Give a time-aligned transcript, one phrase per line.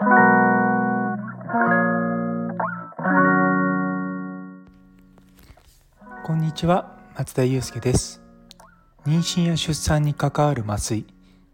[0.00, 0.04] こ
[6.36, 8.22] んにちは松田祐介です。
[9.04, 11.04] 妊娠や出産に関わる麻酔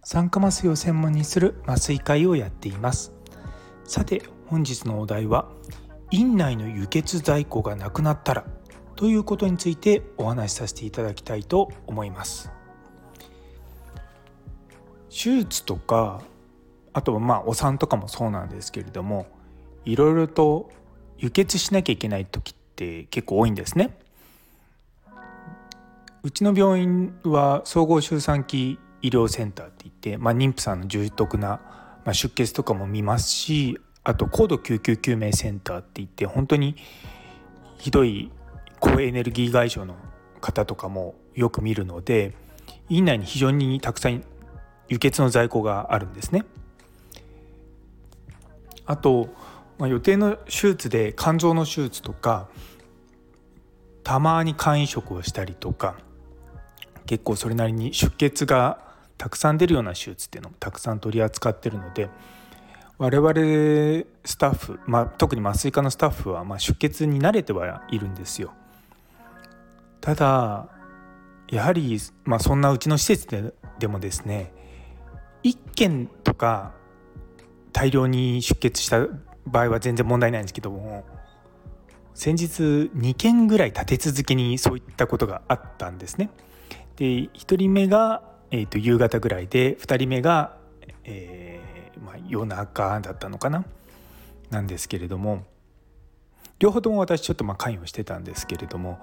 [0.03, 3.15] 酸化麻酔を専門にする麻酔会をやっています。
[3.85, 5.49] さて本日のお題は
[6.11, 8.45] 院内の輸血在庫がなくなったら
[8.95, 12.53] ということについてお話しさせていただきたいと思います。
[15.09, 16.21] 手術とか
[16.95, 19.27] あとはまあお産とかもそうなんですけれども
[19.85, 20.71] いろいろと
[21.19, 23.99] 輸血しなきゃいけない時って結構多いんですね
[26.23, 31.61] うちの病院は総合周産期医療センターって言って、まあ、妊婦さんの重篤な、
[32.07, 36.77] ま、出血とかも見ますしあと高度救急救命センターって言って本当に
[37.79, 38.31] ひどい
[38.81, 39.97] 高エネルギー外傷の
[40.41, 42.35] 方とかもよく見るので
[42.89, 44.23] 院内に非常にたくさん
[44.89, 46.45] 輸血の在庫があるんですね。
[48.87, 49.29] あと、
[49.79, 52.49] まあ、予定の手術で肝臓の手術とか
[54.03, 55.97] たまに肝移植をしたりとか
[57.07, 58.79] 結構それなりに出血が
[59.19, 62.11] たくさん出るような手術っていうのもたくさん取り扱ってるので
[62.99, 63.33] 我々
[64.25, 68.53] スタッフ、まあ、特に麻酔科のスタッフはまあ出血に慣れてはいるんですよ。
[70.01, 70.69] ただ
[71.49, 74.53] やはり、まあ、そんなうちの施設ででもですね
[75.43, 76.73] 1件とか
[77.75, 79.07] 大量に出血した
[79.45, 81.05] 場合は全然問題ないんですけども
[82.15, 82.63] 先日
[82.97, 86.31] 2件ぐらい立て続けにそういったことがあったんですね。
[86.97, 90.57] で1人目が、えーと、夕方ぐらいで2人目が、
[91.03, 93.65] えーまあ、夜中だったのかな？
[94.51, 95.45] なんですけれども
[96.61, 99.01] 両方とも私ちょっとまあ関与してたんですけれども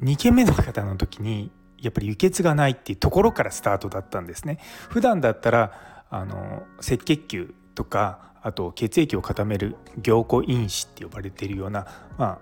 [0.00, 4.58] 2件目の方の時にやっぱり輸血がないっていうところからスタートだったんですね。
[4.88, 11.86] 普段だったらあの赤血球とかあと血液を固める凝固因子って呼ばれているような、
[12.18, 12.38] まあ、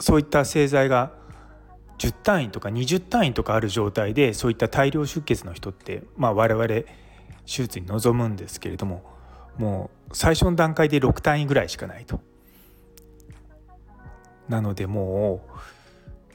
[0.00, 1.12] そういった製剤が
[1.98, 6.84] 10単位とか20単位とかある状態でそういった大量出血の人って、まあ、我々手
[7.46, 9.04] 術に臨むんですけれども
[9.56, 12.20] もう最初の段階で6単位ぐらいしかないと。
[14.48, 15.58] なのでもう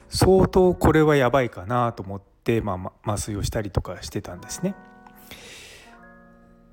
[0.08, 4.74] 相当これはやばいかなと思って、まあ、麻酔をしたりとかしてたんですね。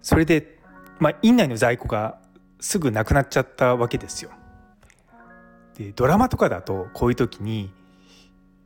[0.10, 0.58] それで、
[0.98, 2.18] まあ、院内の在庫が
[2.60, 4.32] すぐなくなっちゃったわけですよ。
[5.78, 7.72] でドラマとかだとこういう時に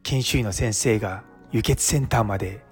[0.04, 2.64] 研修医の先生が輸血センターまで、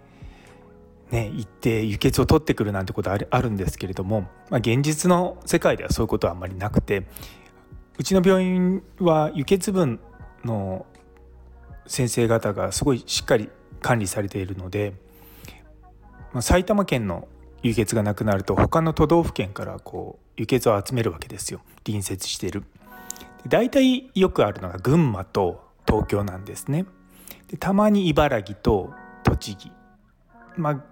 [1.12, 7.04] ね、行って輸血を取ってくるなんてことあるあるんですけれども、まあ、現実の世界ではそういうことはあんまりなくて
[8.00, 10.00] うちの病院は輸血分
[10.46, 10.86] の
[11.88, 13.50] 先生方がすごいしっかり
[13.82, 14.94] 管理されているので、
[16.32, 17.28] まあ、埼玉県の
[17.64, 22.64] 輸血がなくなると他の都道府県からこう輸血を集めるわけですよ隣接している。
[23.48, 26.86] 大体よくあるのが群馬と東京なんですね。
[27.48, 29.72] でたまに茨城と栃木
[30.58, 30.84] まあ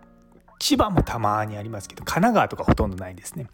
[0.59, 3.47] 千葉もたまにありますけど神奈川とかほとんどないんですね。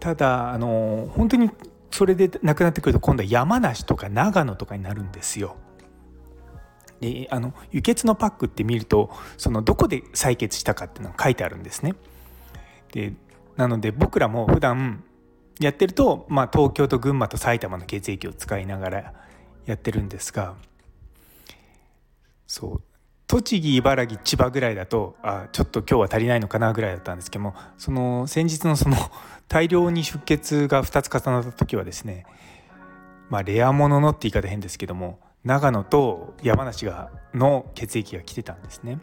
[0.00, 1.50] ただあの本当に
[1.90, 5.56] それでなくなってくると今度は山梨とか長野とかになるんですよ。
[7.00, 11.94] であの輸血のパックって見るとそのどこで採血したかっていうのが書いてあるんですね。
[12.92, 13.12] で
[13.56, 15.04] なので僕らも普段
[15.60, 19.14] やってると、まあ、東京と群馬と埼玉の血液を使いながら
[19.64, 20.54] やってるんですが
[22.46, 22.82] そう
[23.26, 28.96] 栃木茨城千葉ぐらいだとあちょっと今日は足りないのかなぐらいだったんですけどもその先日のその
[29.48, 32.26] 大量に出血が2つ重なった時はですね
[33.30, 38.98] まあレアもののって言い方変ですけども長野と山梨がの血液が来てたんですね。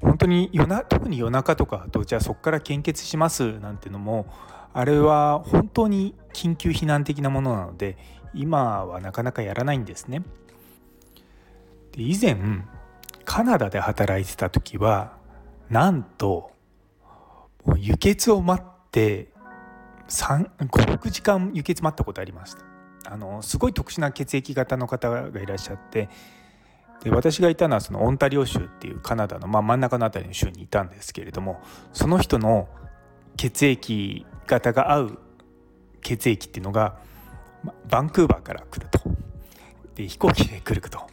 [0.00, 4.26] 本当に夜な特に夜中とかとじゃあそこから献血しますなんてのも
[4.72, 7.98] あれは本当に緊急避難的なものなので
[8.32, 10.22] 今はなかなかやらないんですね。
[11.92, 12.38] で以前
[13.26, 15.18] カナダで働いてた時は
[15.68, 16.50] なんと
[17.76, 19.28] 輸血を待って
[20.08, 22.75] 56時間輸血待ったことありました。
[23.08, 26.08] あのすごい特殊な血液型の方がいらっしゃって
[27.02, 31.60] で私がいたのはそのオンタリオ州っていうカナダの、まあ、真ん中の辺りの州にいたんですけれども
[31.92, 32.68] その人の
[33.36, 35.18] 血液型が合う
[36.02, 36.98] 血液っていうのが
[37.88, 39.00] バンクーバーから来ると。
[39.94, 41.06] で飛行機で来ると。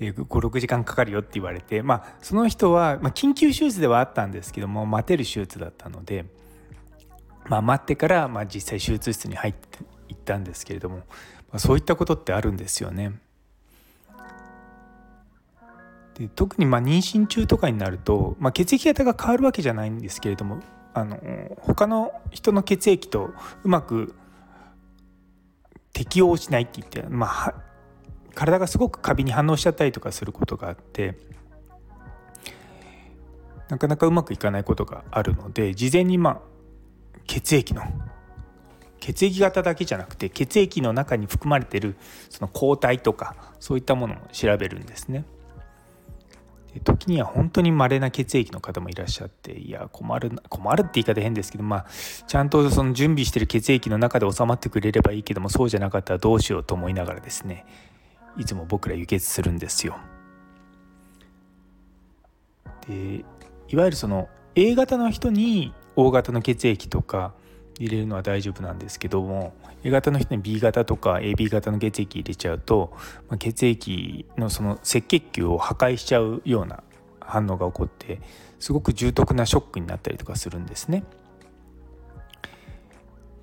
[0.00, 6.24] 56時間かかるよって言われて、まあ、その人は、まあ、緊急手術ではあったんですけども待てる手術だったので、
[7.48, 9.78] まあ、待ってから、まあ、実際手術室に入って
[10.10, 11.04] 行ったんですけれども、ま
[11.54, 13.12] あ、そういったことってあるんですよね。
[16.14, 20.60] で特にま妊娠中とかになると、まあ、血液型が変わるわけじゃないんですけれども
[20.92, 21.18] あの
[21.60, 23.30] 他の人の血液と
[23.64, 24.14] うまく
[25.94, 27.54] 適応しないって言って、まあ、
[28.34, 31.16] 体がすごくカビに反応しちゃったりとかすることがあって
[33.70, 36.40] なかなかうまくいかないことがあるので事前にまあ
[37.26, 37.82] 血液の
[39.12, 41.96] 血液型だけじゃなくて血液の中に含まれてる
[42.28, 45.24] その抗体とかそういったものも調べるんですね。
[46.84, 51.86] 時には本当に稀な血液の方もいらっしゃっていや困る困るって言い方変ですけどまあ
[52.28, 57.66] ちゃんとその準備してる血液の中で収まってくれればいいけどもそうじゃなかったらどうしようと思いながらですね
[58.38, 59.98] いつも僕ら輸血するんですよ。
[62.86, 63.24] で
[63.68, 67.34] いわゆるその A 型の人に O 型の血液とか
[67.80, 72.92] 入れるのは大丈夫なんですけども A 型の人に B 型とか AB 型の血液入れちゃうと、
[73.28, 76.82] まあ、血液のその赤血球を破壊しちゃうような
[77.20, 78.20] 反応が起こって
[78.58, 81.04] すごく重篤なショックになったりとかするんですね。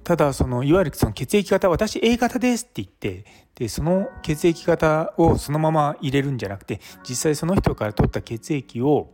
[0.04, 3.26] ただそのいわゆるその血液型私 A 型ですって言って
[3.56, 9.10] でその血液型をそのまま入れるんじゃなくて実際その人から取った血液を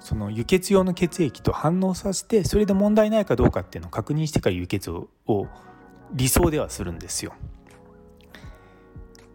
[0.00, 5.08] その輸血用の血液と反応させてそれで問題ないかどうかっていうのを確認してから輸血を
[6.12, 7.34] 理想ではするんですよ。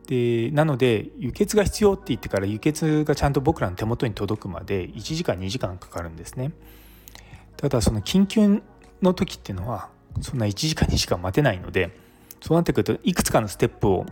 [0.08, 6.52] でなので輸血が必要って言ってから輸血がちゃんと僕らの手元に届くまで1時間2時間かかるんですね。
[7.58, 8.62] ただその緊急
[9.02, 9.90] の時っていうのは
[10.22, 11.92] そんな1時間2時間待てないので
[12.42, 14.06] そうなってくるといくつかのステップを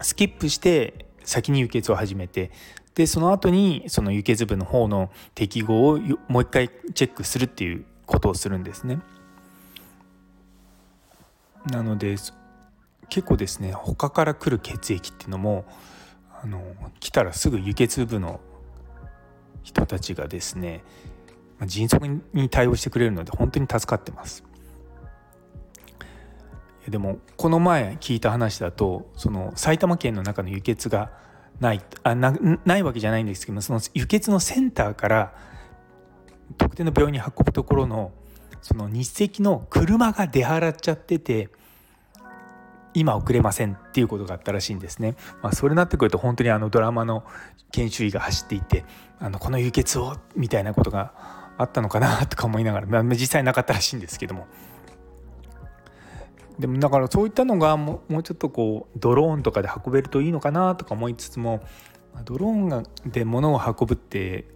[0.00, 2.50] スキップして先に輸血を始めて
[2.98, 8.98] でその後にその輸血部の方の適合をもう一回チェックするっていうことをするんですね。
[11.70, 12.16] なので
[13.08, 15.64] 結構ですね他から来る血液っていうのも
[16.42, 16.60] あの
[16.98, 18.40] 来たらすぐ輸血部の
[19.62, 20.82] 人たちがですね
[21.66, 22.04] 迅速
[22.34, 24.42] に対応してくれるので本当に助かってます。
[26.88, 31.27] でもこの前聞いた話だとその埼玉県の中の輸血が
[31.60, 32.32] ないあな
[32.64, 35.34] ないわけじゃないんですけどその輸血のセンターから
[36.56, 38.12] 特定の病院に運ぶところの
[38.62, 41.48] その日赤の車が出払っちゃってて
[42.94, 45.14] 今送れませんっていうことがあったらしいんですね。
[45.42, 47.22] まあ、それになってくると本当にあのドラマの
[47.70, 48.84] 研修医が走っていて
[49.20, 51.12] あのこの輸血をみたいなことが
[51.58, 54.46] あったのかなとか思いながら、まあ、実際なかったらしいんですけども。
[56.58, 61.62] でもだからそういったのがもうちょっとこうドローンとかで運べるといいのかなとか思いつつも
[62.24, 64.46] ドローンで物を運ぶって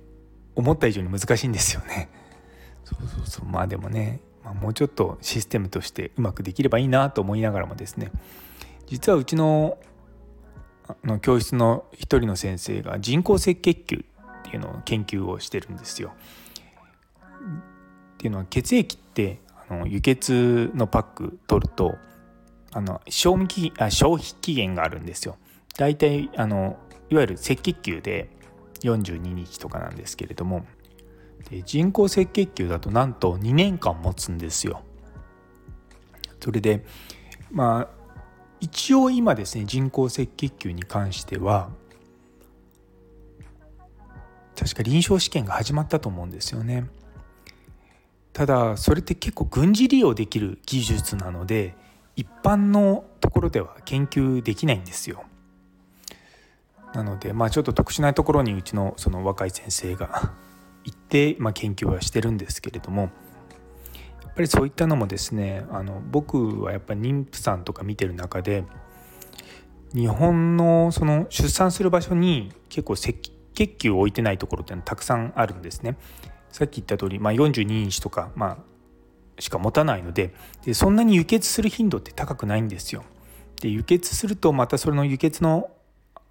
[0.54, 2.08] 思った以上に難しいんですよね。
[2.84, 8.10] そうそうそうまあでもね、まあ、もうちょっとシステムとしてうまくできればいいなと思いながらもですね
[8.86, 9.78] 実はうちの
[11.04, 16.12] の教室の一人の先生が人工赤血球っていうのを研究をしてるんですよ。
[18.14, 19.40] っていうのは血液って
[19.72, 21.96] の輸血のパック取ると
[22.72, 25.36] あの賞味期あ消費期限があるんですよ。
[25.76, 26.78] 大体あの
[27.10, 28.30] いわゆる赤血球で
[28.82, 30.64] 42日とかなんですけれども
[31.50, 34.82] で人工赤血球だとなんと2年間持つんですよ。
[36.40, 36.84] それで
[37.50, 37.88] まあ
[38.60, 41.70] 一応今ですね人工赤血球に関しては
[44.56, 46.86] 確か臨床試験が始まったと思うんですよね。
[48.32, 51.74] ただそれって結構軍事利用できる技術なので
[52.16, 55.24] 一般のところでは研究できないんですよ。
[56.94, 60.32] なのでまあちょっと特殊なところにうちのその若い先生が
[60.84, 63.08] 行って、まあ、研究はしてるんですけれどもや
[64.28, 68.64] っぱりそういったのもですねあの僕はやっぱり妊婦さんとか見てる中で
[69.94, 73.12] 日本のその出産する場所に結構赤
[73.54, 75.96] 血球を置いてないところっていうのはたくさんあるんですね。
[76.52, 78.58] さっき言った通り、まあ、42日とか、ま
[79.38, 80.32] あ、しか持たないので
[80.64, 83.04] でそんなに輸血する頻度って高くないんですよ。
[83.60, 85.70] で輸血するとまたそれの輸血の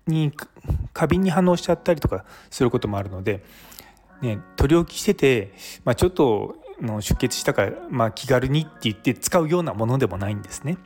[0.07, 0.31] に
[0.93, 3.43] 過敏に反応しちゃったりとかすることもあるので、
[4.21, 5.53] ね、取り置きしてて、
[5.85, 10.77] まあ、ちょっとの出血したから、まあ、気軽にって言って使うようなものでもないんですね。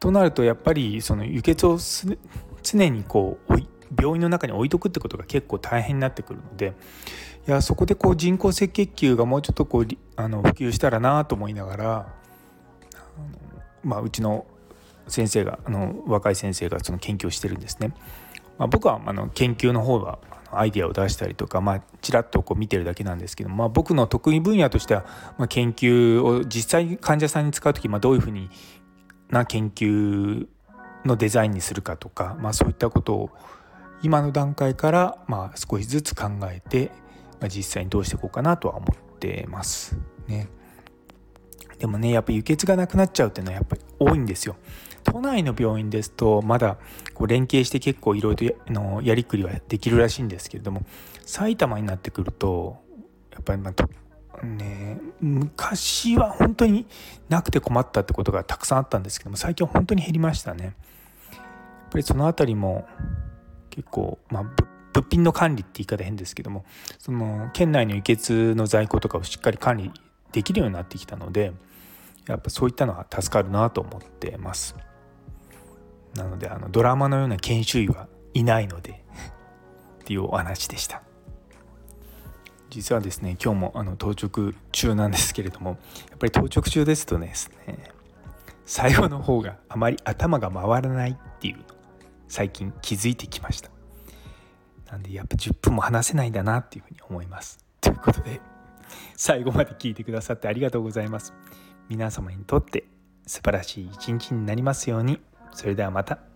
[0.00, 1.78] となるとやっぱりその輸血を
[2.62, 3.66] 常にこう置い
[3.98, 6.74] 病院の中に置いとくってことが結構大変になってくるので
[7.46, 9.86] いやそこでこう人工赤血球がもうちょっとこう
[10.16, 12.24] あの普及したらなと思いながら
[13.84, 14.46] まあ、うちの
[15.06, 17.92] 先生があの若い先生がその研究をしてるんですね。
[18.58, 20.18] まあ、僕はあの研究の方は
[20.50, 25.04] アイデアを出したりとか、まあ、ちらっとこう見てるだけなんですけど、まあ、僕の得意分野としては、
[25.36, 28.48] まあ、研究を実際患者さんに使う時、まあ、どういうふうに
[29.28, 30.46] な研究
[31.04, 33.30] のデザインにするかとか、まあ、そういったことを
[34.04, 36.92] 今の段階からまあ少しずつ考えて
[37.44, 40.48] まあ、実際にどうしていこうかなとは思ってますね。
[41.78, 44.56] でもねやっぱ輸血がなくなっちゃうっていうのはやっぱり多いんですよ。
[45.02, 46.78] 都内の病院ですとまだ
[47.12, 50.86] こう連携して結構いろいろのやりくりはできるらしいんですけれども
[51.26, 52.78] 埼玉になってくると
[53.30, 56.86] やっぱりまあね昔は本当に
[57.28, 60.64] なくて困ったってことがたくさんあったんですけども最近は本当に減りましたね。
[60.64, 60.72] やっ
[61.90, 62.86] ぱりその辺りも
[63.74, 64.44] 結構まあ
[64.92, 66.64] 物品の管理って言い方変ですけども
[67.00, 69.90] その県内の輸血の在庫とかをしっかり管理
[70.30, 71.52] できるようになってきたので
[72.28, 74.76] やっぱそういったのは助かるなと思ってます。
[76.14, 79.02] なのであのドラマのような研修医はいないので
[80.02, 81.02] っていうお話でした
[82.70, 85.70] 実はですね今日もあの当直中なんですけれども
[86.10, 87.90] やっぱり当直中ですとですね
[88.64, 91.56] 最後の方があまり頭が回らないっていう
[92.28, 93.70] 最近気づいてきました。
[94.90, 97.58] なんでやっぱ10分も話せないんだなっていうふうに思います。
[97.80, 98.40] ということで
[99.16, 101.32] 最後まで聞いてくださってありがとうございます。
[101.88, 102.84] 皆様にとって
[103.26, 105.20] 素晴らしい一日になりますように。
[105.52, 106.33] それではまた。